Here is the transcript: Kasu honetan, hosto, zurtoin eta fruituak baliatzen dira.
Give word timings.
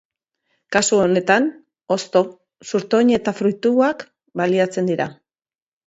Kasu 0.75 1.01
honetan, 1.01 1.45
hosto, 1.97 2.25
zurtoin 2.71 3.15
eta 3.21 3.37
fruituak 3.43 4.05
baliatzen 4.43 4.95
dira. 4.95 5.13